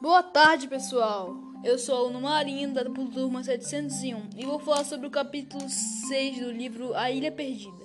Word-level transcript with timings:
Boa 0.00 0.22
tarde, 0.22 0.66
pessoal. 0.66 1.36
Eu 1.62 1.78
sou 1.78 1.94
o 1.94 1.98
aluno 1.98 2.22
Marinho 2.22 2.72
da 2.72 2.82
turma 2.82 3.44
701 3.44 4.30
e 4.34 4.46
vou 4.46 4.58
falar 4.58 4.82
sobre 4.82 5.06
o 5.06 5.10
capítulo 5.10 5.68
6 5.68 6.40
do 6.40 6.50
livro 6.50 6.94
A 6.94 7.10
Ilha 7.10 7.30
Perdida. 7.30 7.84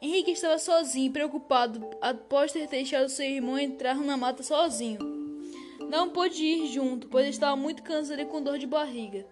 Henrique 0.00 0.30
estava 0.30 0.58
sozinho 0.58 1.12
preocupado 1.12 1.90
após 2.00 2.52
ter 2.52 2.66
deixado 2.68 3.10
seu 3.10 3.26
irmão 3.26 3.58
entrar 3.58 3.96
na 3.96 4.16
mata 4.16 4.42
sozinho. 4.42 4.98
Não 5.90 6.08
pôde 6.08 6.42
ir 6.42 6.68
junto, 6.68 7.06
pois 7.08 7.26
estava 7.26 7.54
muito 7.54 7.82
cansado 7.82 8.22
e 8.22 8.24
com 8.24 8.40
dor 8.40 8.56
de 8.56 8.66
barriga. 8.66 9.26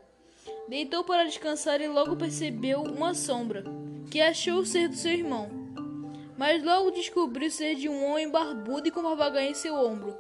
Deitou 0.68 1.02
para 1.02 1.24
descansar 1.24 1.80
e 1.80 1.88
logo 1.88 2.16
percebeu 2.16 2.82
uma 2.82 3.14
sombra, 3.14 3.64
que 4.10 4.20
achou 4.20 4.66
ser 4.66 4.90
do 4.90 4.94
seu 4.94 5.12
irmão. 5.12 5.48
Mas 6.36 6.62
logo 6.62 6.90
descobriu 6.90 7.50
ser 7.50 7.76
de 7.76 7.88
um 7.88 8.04
homem 8.10 8.30
barbudo 8.30 8.88
e 8.88 8.90
com 8.90 9.00
uma 9.00 9.16
papagaio 9.16 9.52
em 9.52 9.54
seu 9.54 9.74
ombro. 9.74 10.14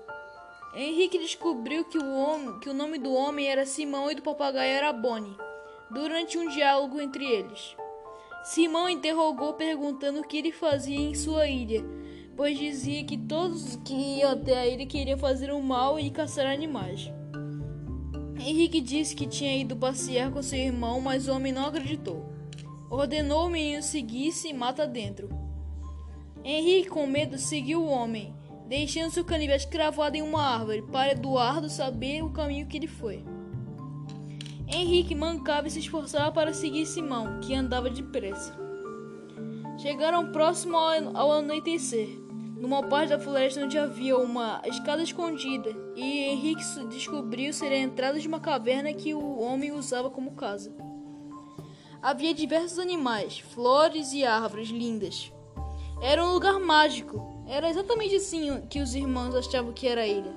Henrique 0.72 1.18
descobriu 1.18 1.84
que 1.84 1.98
o, 1.98 2.14
homem, 2.14 2.60
que 2.60 2.68
o 2.68 2.74
nome 2.74 2.96
do 2.96 3.12
homem 3.12 3.48
era 3.48 3.66
Simão 3.66 4.08
e 4.08 4.14
do 4.14 4.22
papagaio 4.22 4.70
era 4.70 4.92
Bonnie, 4.92 5.36
durante 5.90 6.38
um 6.38 6.48
diálogo 6.48 7.00
entre 7.00 7.24
eles. 7.24 7.76
Simão 8.44 8.88
interrogou 8.88 9.54
perguntando 9.54 10.20
o 10.20 10.26
que 10.26 10.38
ele 10.38 10.52
fazia 10.52 10.96
em 10.96 11.12
sua 11.12 11.48
ilha, 11.48 11.84
pois 12.36 12.56
dizia 12.56 13.02
que 13.02 13.18
todos 13.18 13.76
que 13.84 13.92
iam 13.92 14.30
até 14.30 14.56
a 14.56 14.66
ilha 14.66 14.86
queriam 14.86 15.18
fazer 15.18 15.50
o 15.50 15.60
mal 15.60 15.98
e 15.98 16.08
caçar 16.08 16.46
animais. 16.46 17.10
Henrique 18.38 18.80
disse 18.80 19.14
que 19.14 19.26
tinha 19.26 19.56
ido 19.56 19.76
passear 19.76 20.30
com 20.30 20.40
seu 20.40 20.58
irmão, 20.58 21.00
mas 21.00 21.26
o 21.26 21.32
homem 21.32 21.52
não 21.52 21.66
acreditou. 21.66 22.24
Ordenou 22.88 23.46
o 23.46 23.50
menino 23.50 23.82
seguisse 23.82 24.52
mata 24.52 24.86
dentro. 24.86 25.28
Henrique, 26.44 26.88
com 26.88 27.06
medo, 27.08 27.36
seguiu 27.38 27.82
o 27.82 27.88
homem 27.88 28.39
deixando 28.70 29.10
seu 29.10 29.24
canivete 29.24 29.66
cravado 29.66 30.16
em 30.16 30.22
uma 30.22 30.40
árvore, 30.40 30.80
para 30.82 31.10
Eduardo 31.10 31.68
saber 31.68 32.22
o 32.22 32.30
caminho 32.30 32.68
que 32.68 32.76
ele 32.76 32.86
foi. 32.86 33.24
Henrique 34.68 35.12
mancava 35.12 35.66
e 35.66 35.70
se 35.72 35.80
esforçava 35.80 36.30
para 36.30 36.54
seguir 36.54 36.86
Simão, 36.86 37.40
que 37.40 37.52
andava 37.52 37.90
depressa. 37.90 38.56
Chegaram 39.76 40.30
próximo 40.30 40.76
ao 40.76 41.32
anoitecer, 41.32 42.08
numa 42.56 42.84
parte 42.84 43.08
da 43.08 43.18
floresta 43.18 43.64
onde 43.64 43.76
havia 43.76 44.16
uma 44.16 44.62
escada 44.64 45.02
escondida, 45.02 45.74
e 45.96 46.30
Henrique 46.30 46.62
descobriu 46.90 47.52
ser 47.52 47.72
a 47.72 47.76
entrada 47.76 48.20
de 48.20 48.28
uma 48.28 48.38
caverna 48.38 48.92
que 48.92 49.12
o 49.12 49.40
homem 49.40 49.72
usava 49.72 50.08
como 50.10 50.36
casa. 50.36 50.72
Havia 52.00 52.32
diversos 52.32 52.78
animais, 52.78 53.40
flores 53.40 54.12
e 54.12 54.24
árvores 54.24 54.68
lindas. 54.68 55.32
Era 56.00 56.24
um 56.24 56.32
lugar 56.32 56.60
mágico, 56.60 57.29
era 57.50 57.68
exatamente 57.68 58.14
assim 58.14 58.62
que 58.70 58.80
os 58.80 58.94
irmãos 58.94 59.34
achavam 59.34 59.72
que 59.72 59.88
era 59.88 60.02
a 60.02 60.06
ilha. 60.06 60.32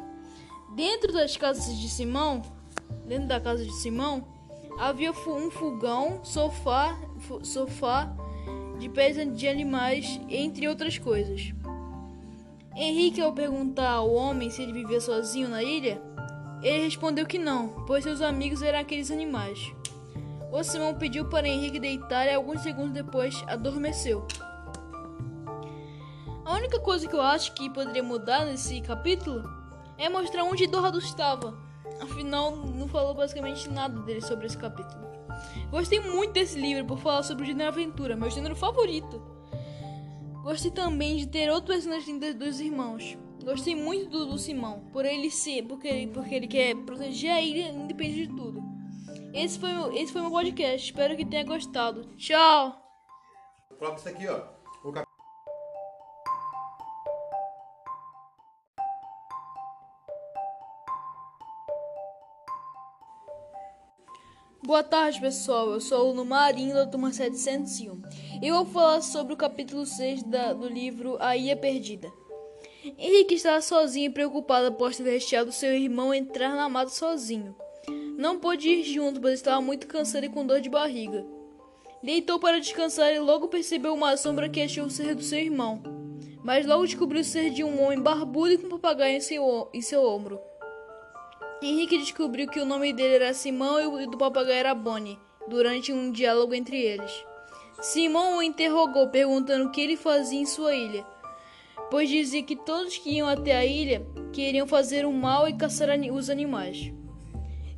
Dentro 0.75 1.14
das 1.14 1.38
casas 1.38 1.78
de 1.78 1.88
Simão, 1.88 2.42
dentro 3.05 3.28
da 3.28 3.39
casa 3.39 3.64
de 3.64 3.72
Simão, 3.73 4.28
havia 4.80 5.11
um 5.11 5.52
fogão, 5.52 6.25
sofá, 6.25 6.97
sofá 7.44 8.11
de 8.80 8.89
pés 8.89 9.16
de 9.38 9.47
animais, 9.47 10.20
entre 10.28 10.67
outras 10.67 10.97
coisas. 10.97 11.53
Henrique, 12.75 13.22
ao 13.22 13.31
perguntar 13.31 13.92
ao 13.92 14.11
homem 14.11 14.50
se 14.50 14.64
ele 14.64 14.73
vivia 14.73 15.00
sozinho 15.00 15.48
na 15.48 15.61
ilha, 15.61 16.02
ele 16.64 16.86
respondeu 16.86 17.27
que 17.27 17.38
não, 17.38 17.86
pois 17.86 18.03
seus 18.03 18.22
amigos 18.22 18.64
eram 18.64 18.80
aqueles 18.80 19.11
animais. 19.11 19.72
O 20.52 20.64
Simão 20.64 20.95
pediu 20.95 21.30
para 21.30 21.48
Henrique 21.48 21.80
deitar 21.80 22.25
e 22.25 22.33
alguns 22.33 22.61
segundos 22.61 22.94
depois 22.94 23.44
adormeceu. 23.48 24.25
Única 26.64 26.80
coisa 26.80 27.06
que 27.06 27.14
eu 27.14 27.22
acho 27.22 27.53
que 27.56 27.69
poderia 27.69 28.02
mudar 28.02 28.45
nesse 28.45 28.80
capítulo 28.80 29.44
é 29.97 30.08
mostrar 30.08 30.45
onde 30.45 30.66
Dorado 30.66 30.97
estava. 30.97 31.53
Afinal, 32.00 32.55
não 32.55 32.88
falou 32.88 33.14
basicamente 33.14 33.70
nada 33.70 33.99
dele 34.04 34.21
sobre 34.21 34.45
esse 34.45 34.58
capítulo. 34.58 35.05
Gostei 35.70 35.99
muito 35.99 36.32
desse 36.32 36.58
livro 36.58 36.86
por 36.86 36.99
falar 36.99 37.21
sobre 37.23 37.43
o 37.43 37.45
gênero 37.45 37.67
aventura, 37.67 38.15
meu 38.15 38.30
gênero 38.30 38.55
favorito. 38.55 39.21
Gostei 40.42 40.71
também 40.71 41.17
de 41.17 41.27
ter 41.27 41.52
outro 41.52 41.73
personagem 41.73 42.17
dos 42.17 42.61
irmãos. 42.61 43.17
Gostei 43.43 43.76
muito 43.76 44.10
do, 44.10 44.26
do 44.27 44.37
Simão, 44.37 44.87
por 44.93 45.04
ele 45.04 45.30
ser, 45.30 45.64
porque, 45.64 46.10
porque 46.14 46.33
ele 46.33 46.48
quer 46.48 46.77
proteger 46.77 47.32
a 47.32 47.42
ilha 47.42 47.71
independente 47.71 48.27
de 48.30 48.36
tudo. 48.37 48.64
Esse 49.33 49.60
foi, 49.60 49.73
meu, 49.73 49.92
esse 49.92 50.14
foi 50.14 50.21
meu 50.21 50.32
podcast. 50.32 50.86
Espero 50.86 51.17
que 51.17 51.26
tenha 51.26 51.43
gostado. 51.43 52.05
Tchau! 52.16 52.82
Coloca 53.77 53.98
isso 53.98 54.08
aqui, 54.08 54.30
ó. 54.30 54.62
Boa 64.65 64.81
tarde, 64.81 65.19
pessoal. 65.19 65.71
Eu 65.71 65.81
sou 65.81 65.97
o 65.97 66.01
aluno 66.01 66.23
Marinho 66.23 66.73
da 66.73 66.85
turma 66.85 67.11
701 67.11 68.01
e 68.41 68.49
vou 68.49 68.65
falar 68.65 69.01
sobre 69.01 69.33
o 69.33 69.37
capítulo 69.37 69.85
6 69.85 70.23
da, 70.23 70.53
do 70.53 70.69
livro 70.69 71.17
A 71.19 71.35
Ilha 71.35 71.57
Perdida. 71.57 72.09
Henrique 72.97 73.35
estava 73.35 73.59
sozinho 73.59 74.05
e 74.05 74.13
preocupado 74.13 74.67
após 74.67 74.95
ter 74.95 75.03
deixado 75.03 75.51
seu 75.51 75.75
irmão 75.75 76.13
entrar 76.13 76.55
na 76.55 76.69
mata 76.69 76.91
sozinho. 76.91 77.53
Não 78.17 78.39
pôde 78.39 78.69
ir 78.69 78.83
junto, 78.85 79.19
pois 79.19 79.33
estava 79.33 79.59
muito 79.59 79.85
cansado 79.85 80.23
e 80.23 80.29
com 80.29 80.47
dor 80.47 80.61
de 80.61 80.69
barriga. 80.69 81.25
Deitou 82.01 82.39
para 82.39 82.61
descansar 82.61 83.13
e 83.13 83.19
logo 83.19 83.49
percebeu 83.49 83.93
uma 83.93 84.15
sombra 84.15 84.47
que 84.47 84.61
achou 84.61 84.89
ser 84.89 85.13
do 85.13 85.23
seu 85.23 85.39
irmão, 85.39 85.83
mas 86.41 86.65
logo 86.65 86.85
descobriu 86.85 87.25
ser 87.25 87.49
de 87.49 87.65
um 87.65 87.83
homem 87.83 87.99
barbudo 87.99 88.53
e 88.53 88.57
com 88.57 88.67
um 88.67 88.69
papagaio 88.69 89.17
em 89.17 89.21
seu, 89.21 89.69
em 89.73 89.81
seu 89.81 90.07
ombro. 90.07 90.39
Henrique 91.65 91.97
descobriu 91.97 92.49
que 92.49 92.59
o 92.59 92.65
nome 92.65 92.91
dele 92.91 93.15
era 93.15 93.33
Simão 93.33 93.79
e 93.79 93.85
o 93.85 94.11
do 94.11 94.17
papagaio 94.17 94.59
era 94.59 94.75
Bonnie, 94.75 95.17
durante 95.47 95.93
um 95.93 96.11
diálogo 96.11 96.53
entre 96.53 96.77
eles. 96.77 97.23
Simão 97.79 98.37
o 98.37 98.43
interrogou, 98.43 99.07
perguntando 99.07 99.67
o 99.67 99.71
que 99.71 99.79
ele 99.79 99.95
fazia 99.95 100.41
em 100.41 100.45
sua 100.45 100.75
ilha, 100.75 101.05
pois 101.89 102.09
dizia 102.09 102.43
que 102.43 102.57
todos 102.57 102.97
que 102.97 103.11
iam 103.11 103.29
até 103.29 103.55
a 103.55 103.65
ilha 103.65 104.05
queriam 104.33 104.67
fazer 104.67 105.05
o 105.05 105.13
mal 105.13 105.47
e 105.47 105.53
caçar 105.53 105.87
os 106.11 106.29
animais. 106.29 106.91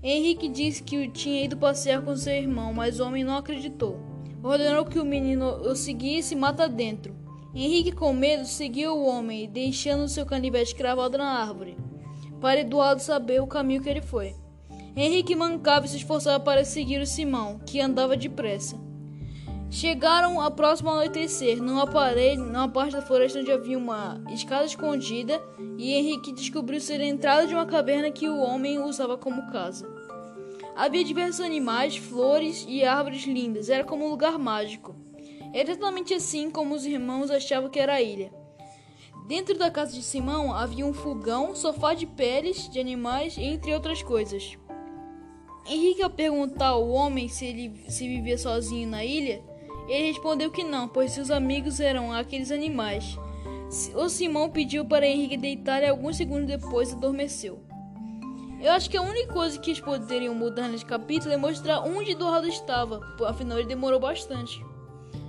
Henrique 0.01 0.49
disse 0.49 0.81
que 0.81 1.07
tinha 1.09 1.45
ido 1.45 1.55
passear 1.55 2.03
com 2.03 2.15
seu 2.15 2.33
irmão, 2.33 2.73
mas 2.73 2.99
o 2.99 3.05
homem 3.05 3.23
não 3.23 3.37
acreditou. 3.37 3.99
Ordenou 4.41 4.85
que 4.85 4.97
o 4.97 5.05
menino 5.05 5.57
o 5.61 5.75
seguisse 5.75 6.35
mata 6.35 6.67
dentro. 6.67 7.15
Henrique, 7.53 7.91
com 7.91 8.13
medo, 8.13 8.45
seguiu 8.45 8.95
o 8.95 9.05
homem, 9.05 9.47
deixando 9.47 10.07
seu 10.07 10.25
canivete 10.25 10.73
cravado 10.73 11.19
na 11.19 11.39
árvore 11.39 11.84
para 12.39 12.61
Eduardo 12.61 13.01
saber 13.01 13.41
o 13.41 13.47
caminho 13.47 13.81
que 13.81 13.89
ele 13.89 14.01
foi. 14.01 14.35
Henrique 14.95 15.35
mancava 15.35 15.85
e 15.85 15.89
se 15.89 15.97
esforçava 15.97 16.39
para 16.39 16.63
seguir 16.63 17.01
o 17.01 17.05
Simão, 17.05 17.59
que 17.65 17.81
andava 17.81 18.15
depressa. 18.15 18.77
Chegaram 19.69 20.39
a 20.39 20.49
próximo 20.49 20.89
anoitecer, 20.89 21.61
numa 21.61 21.85
parede, 21.85 22.41
numa 22.41 22.69
parte 22.69 22.93
da 22.93 23.01
floresta 23.01 23.39
onde 23.39 23.51
havia 23.51 23.77
uma 23.77 24.21
escada 24.31 24.63
escondida, 24.63 25.41
e 25.77 25.93
Henrique 25.93 26.31
descobriu 26.31 26.79
ser 26.79 27.01
a 27.01 27.05
entrada 27.05 27.45
de 27.45 27.53
uma 27.53 27.65
caverna 27.65 28.09
que 28.09 28.29
o 28.29 28.39
homem 28.39 28.79
usava 28.79 29.17
como 29.17 29.51
casa. 29.51 29.85
Havia 30.77 31.03
diversos 31.03 31.41
animais, 31.41 31.97
flores 31.97 32.65
e 32.67 32.85
árvores 32.85 33.25
lindas, 33.25 33.69
era 33.69 33.83
como 33.83 34.05
um 34.05 34.09
lugar 34.09 34.37
mágico. 34.37 34.95
Exatamente 35.53 36.13
assim 36.13 36.49
como 36.49 36.75
os 36.75 36.85
irmãos 36.85 37.31
achavam 37.31 37.69
que 37.69 37.79
era 37.79 37.95
a 37.95 38.01
ilha. 38.01 38.31
Dentro 39.27 39.57
da 39.57 39.71
casa 39.71 39.91
de 39.93 40.03
Simão 40.03 40.53
havia 40.53 40.85
um 40.85 40.93
fogão, 40.93 41.55
sofá 41.55 41.95
de 41.95 42.05
peles 42.05 42.69
de 42.69 42.79
animais, 42.79 43.35
entre 43.39 43.73
outras 43.73 44.03
coisas. 44.03 44.55
Henrique, 45.67 46.03
ao 46.03 46.11
perguntar 46.11 46.67
ao 46.67 46.87
homem 46.87 47.27
se 47.27 47.43
ele 47.43 47.89
se 47.89 48.07
vivia 48.07 48.37
sozinho 48.37 48.87
na 48.87 49.03
ilha, 49.03 49.41
ele 49.87 50.09
respondeu 50.09 50.51
que 50.51 50.63
não, 50.63 50.87
pois 50.87 51.11
seus 51.11 51.31
amigos 51.31 51.79
eram 51.79 52.13
aqueles 52.13 52.51
animais. 52.51 53.17
O 53.95 54.07
Simão 54.09 54.51
pediu 54.51 54.85
para 54.85 55.07
Henrique 55.07 55.37
deitar 55.37 55.81
e 55.81 55.87
alguns 55.87 56.17
segundos 56.17 56.45
depois 56.45 56.93
adormeceu. 56.93 57.59
Eu 58.61 58.71
acho 58.73 58.89
que 58.89 58.97
a 58.97 59.01
única 59.01 59.33
coisa 59.33 59.59
que 59.59 59.71
eles 59.71 59.81
poderiam 59.81 60.35
mudar 60.35 60.67
nesse 60.67 60.85
capítulo 60.85 61.33
é 61.33 61.37
mostrar 61.37 61.81
onde 61.81 62.11
Eduardo 62.11 62.47
estava, 62.47 63.01
afinal 63.25 63.57
ele 63.57 63.67
demorou 63.67 63.99
bastante. 63.99 64.63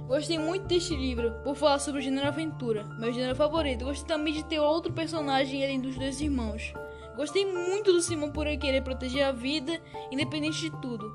Gostei 0.06 0.38
muito 0.38 0.66
deste 0.68 0.94
livro 0.94 1.32
por 1.42 1.56
falar 1.56 1.80
sobre 1.80 2.00
o 2.00 2.02
gênero 2.02 2.28
aventura, 2.28 2.84
meu 2.98 3.12
gênero 3.12 3.34
favorito. 3.34 3.84
Gostei 3.84 4.06
também 4.06 4.32
de 4.32 4.44
ter 4.44 4.60
outro 4.60 4.92
personagem 4.92 5.64
além 5.64 5.80
dos 5.80 5.96
dois 5.96 6.20
irmãos. 6.20 6.72
Gostei 7.16 7.44
muito 7.44 7.92
do 7.92 8.00
Simão 8.00 8.30
por 8.30 8.46
querer 8.56 8.82
proteger 8.82 9.24
a 9.24 9.32
vida, 9.32 9.82
independente 10.12 10.60
de 10.60 10.70
tudo. 10.80 11.12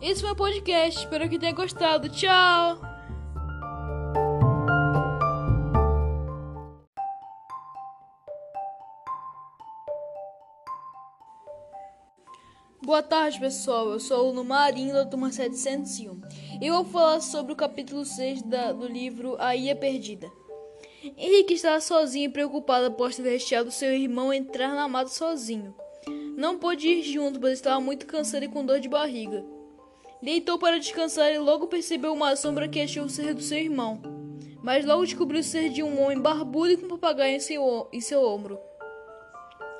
Esse 0.00 0.20
foi 0.20 0.30
o 0.30 0.36
podcast, 0.36 1.00
espero 1.00 1.28
que 1.28 1.38
tenha 1.38 1.52
gostado. 1.52 2.08
Tchau! 2.08 2.78
Boa 12.82 13.02
tarde, 13.02 13.38
pessoal. 13.38 13.90
Eu 13.90 14.00
sou 14.00 14.16
o 14.16 14.20
aluno 14.20 14.44
Marinho 14.44 14.94
da 14.94 15.06
turma 15.06 15.30
701 15.30 16.20
e 16.60 16.70
vou 16.70 16.84
falar 16.84 17.20
sobre 17.20 17.52
o 17.52 17.56
capítulo 17.56 18.04
6 18.04 18.42
da, 18.42 18.72
do 18.72 18.86
livro 18.86 19.34
A 19.38 19.56
Ilha 19.56 19.74
Perdida. 19.74 20.30
Henrique 21.16 21.54
estava 21.54 21.80
sozinho 21.80 22.26
e 22.26 22.32
preocupado 22.32 22.86
após 22.86 23.16
ter 23.16 23.22
deixado 23.22 23.70
seu 23.70 23.94
irmão 23.94 24.32
entrar 24.32 24.74
na 24.74 24.86
mata 24.86 25.08
sozinho. 25.08 25.74
Não 26.36 26.58
pôde 26.58 26.86
ir 26.86 27.02
junto, 27.02 27.40
pois 27.40 27.54
estava 27.54 27.80
muito 27.80 28.04
cansado 28.04 28.44
e 28.44 28.48
com 28.48 28.64
dor 28.64 28.78
de 28.78 28.88
barriga. 28.88 29.42
Deitou 30.22 30.58
para 30.58 30.78
descansar 30.78 31.32
e 31.32 31.38
logo 31.38 31.66
percebeu 31.66 32.12
uma 32.12 32.36
sombra 32.36 32.68
que 32.68 32.80
achou 32.80 33.08
ser 33.08 33.32
do 33.32 33.40
seu 33.40 33.56
irmão. 33.56 34.02
Mas 34.62 34.84
logo 34.84 35.06
descobriu 35.06 35.42
ser 35.42 35.70
de 35.70 35.82
um 35.82 36.02
homem 36.02 36.20
barbudo 36.20 36.72
e 36.72 36.76
com 36.76 36.84
um 36.84 36.90
papagaio 36.90 37.36
em 37.36 37.40
seu, 37.40 37.88
em 37.90 38.00
seu 38.02 38.22
ombro. 38.22 38.58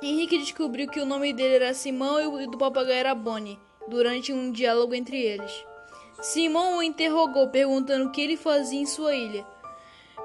Henrique 0.01 0.39
descobriu 0.39 0.87
que 0.87 0.99
o 0.99 1.05
nome 1.05 1.31
dele 1.31 1.55
era 1.55 1.75
Simão 1.75 2.19
e 2.19 2.25
o 2.25 2.49
do 2.49 2.57
papagaio 2.57 2.97
era 2.97 3.13
Bonnie, 3.13 3.59
durante 3.87 4.33
um 4.33 4.51
diálogo 4.51 4.95
entre 4.95 5.21
eles. 5.21 5.70
Simão 6.19 6.77
o 6.77 6.83
interrogou, 6.83 7.47
perguntando 7.49 8.05
o 8.05 8.11
que 8.11 8.21
ele 8.21 8.35
fazia 8.35 8.79
em 8.79 8.85
sua 8.85 9.15
ilha, 9.15 9.45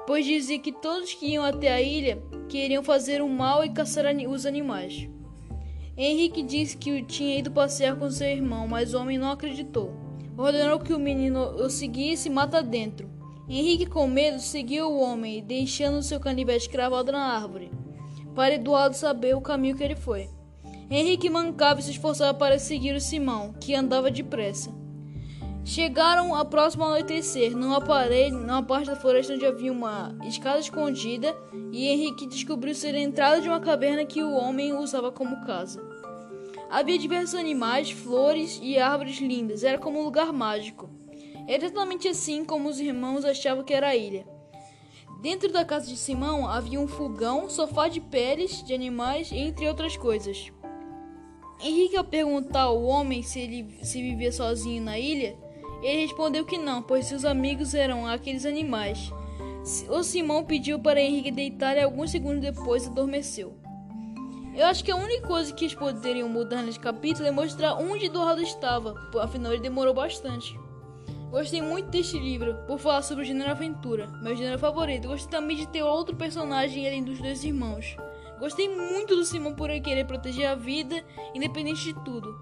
pois 0.05 0.25
dizia 0.25 0.59
que 0.59 0.71
todos 0.71 1.13
que 1.13 1.27
iam 1.27 1.43
até 1.43 1.71
a 1.71 1.81
ilha 1.81 2.21
queriam 2.49 2.83
fazer 2.83 3.21
o 3.21 3.29
mal 3.29 3.63
e 3.63 3.69
caçar 3.69 4.05
os 4.27 4.45
animais. 4.45 5.07
Henrique 5.95 6.43
disse 6.43 6.77
que 6.77 7.01
tinha 7.03 7.39
ido 7.39 7.51
passear 7.51 7.95
com 7.95 8.09
seu 8.09 8.27
irmão, 8.27 8.67
mas 8.67 8.93
o 8.93 8.99
homem 8.99 9.17
não 9.17 9.31
acreditou. 9.31 9.93
Ordenou 10.37 10.79
que 10.79 10.93
o 10.93 10.99
menino 10.99 11.39
o 11.55 11.69
seguisse 11.69 12.29
mata 12.29 12.61
dentro. 12.61 13.09
Henrique, 13.49 13.85
com 13.85 14.07
medo, 14.07 14.39
seguiu 14.39 14.91
o 14.91 14.99
homem, 14.99 15.43
deixando 15.43 16.03
seu 16.03 16.19
canivete 16.19 16.69
cravado 16.69 17.11
na 17.11 17.35
árvore 17.35 17.71
para 18.37 18.53
Eduardo 18.53 18.95
saber 18.95 19.35
o 19.35 19.41
caminho 19.41 19.75
que 19.75 19.83
ele 19.83 19.95
foi. 19.95 20.29
Henrique 20.91 21.27
mancava 21.27 21.79
e 21.79 21.83
se 21.83 21.89
esforçava 21.89 22.37
para 22.37 22.59
seguir 22.59 22.93
o 22.93 23.01
Simão, 23.01 23.51
que 23.59 23.73
andava 23.73 24.11
depressa. 24.11 24.71
Chegaram 25.67 26.33
a 26.33 26.45
próximo 26.45 26.85
anoitecer, 26.85 27.51
numa 27.51 27.81
parede, 27.81 28.31
numa 28.31 28.63
parte 28.63 28.87
da 28.87 28.95
floresta 28.95 29.33
onde 29.33 29.45
havia 29.45 29.69
uma 29.69 30.17
escada 30.25 30.59
escondida, 30.59 31.35
e 31.73 31.89
Henrique 31.89 32.25
descobriu 32.25 32.73
ser 32.73 32.95
a 32.95 32.99
entrada 32.99 33.41
de 33.41 33.49
uma 33.49 33.59
caverna 33.59 34.05
que 34.05 34.23
o 34.23 34.31
homem 34.31 34.71
usava 34.73 35.11
como 35.11 35.45
casa. 35.45 35.85
Havia 36.69 36.97
diversos 36.97 37.35
animais, 37.35 37.91
flores 37.91 38.57
e 38.63 38.79
árvores 38.79 39.17
lindas, 39.19 39.61
era 39.61 39.77
como 39.77 39.99
um 39.99 40.05
lugar 40.05 40.31
mágico. 40.31 40.89
Era 41.45 41.65
exatamente 41.65 42.07
assim 42.07 42.45
como 42.45 42.69
os 42.69 42.79
irmãos 42.79 43.25
achavam 43.25 43.65
que 43.65 43.73
era 43.73 43.89
a 43.89 43.95
ilha. 43.95 44.25
Dentro 45.21 45.51
da 45.51 45.65
casa 45.65 45.87
de 45.87 45.97
Simão 45.97 46.47
havia 46.47 46.79
um 46.79 46.87
fogão, 46.87 47.49
sofá 47.49 47.89
de 47.89 47.99
peles 47.99 48.63
de 48.63 48.73
animais, 48.73 49.33
entre 49.33 49.67
outras 49.67 49.97
coisas. 49.97 50.49
Henrique, 51.61 51.97
ao 51.97 52.05
perguntar 52.05 52.61
ao 52.61 52.81
homem 52.83 53.21
se 53.21 53.41
ele 53.41 53.79
se 53.83 54.01
vivia 54.01 54.31
sozinho 54.31 54.81
na 54.81 54.97
ilha, 54.97 55.35
ele 55.81 56.01
respondeu 56.01 56.45
que 56.45 56.57
não, 56.57 56.81
pois 56.81 57.05
seus 57.05 57.25
amigos 57.25 57.73
eram 57.73 58.07
aqueles 58.07 58.45
animais. 58.45 59.11
O 59.89 60.01
Simão 60.01 60.45
pediu 60.45 60.79
para 60.79 61.01
Henrique 61.01 61.31
deitar 61.31 61.75
e 61.77 61.81
alguns 61.81 62.11
segundos 62.11 62.41
depois 62.41 62.87
adormeceu. 62.87 63.55
Eu 64.55 64.65
acho 64.65 64.83
que 64.83 64.89
a 64.89 64.95
única 64.95 65.27
coisa 65.27 65.53
que 65.53 65.65
eles 65.65 65.75
poderiam 65.75 66.27
mudar 66.27 66.63
nesse 66.63 66.79
capítulo 66.79 67.27
é 67.27 67.31
mostrar 67.31 67.75
onde 67.75 68.05
Eduardo 68.05 68.41
estava, 68.41 68.95
afinal 69.21 69.53
ele 69.53 69.61
demorou 69.61 69.93
bastante. 69.93 70.57
Gostei 71.29 71.61
muito 71.61 71.89
deste 71.89 72.17
livro, 72.17 72.55
por 72.65 72.79
falar 72.79 73.01
sobre 73.01 73.23
o 73.23 73.27
gênero 73.27 73.51
aventura, 73.51 74.07
meu 74.23 74.35
gênero 74.35 74.57
favorito. 74.57 75.09
Gostei 75.09 75.29
também 75.29 75.57
de 75.57 75.67
ter 75.67 75.83
outro 75.83 76.15
personagem 76.15 76.87
além 76.87 77.03
dos 77.03 77.19
dois 77.19 77.43
irmãos. 77.43 77.97
Gostei 78.39 78.69
muito 78.69 79.15
do 79.15 79.25
Simão 79.25 79.53
por 79.53 79.69
querer 79.81 80.05
proteger 80.05 80.47
a 80.47 80.55
vida, 80.55 81.03
independente 81.35 81.83
de 81.83 81.93
tudo. 82.05 82.39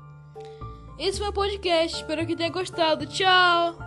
Esse 0.98 1.20
foi 1.20 1.28
o 1.28 1.34
podcast, 1.34 1.98
espero 1.98 2.26
que 2.26 2.36
tenha 2.36 2.50
gostado. 2.50 3.06
Tchau! 3.06 3.85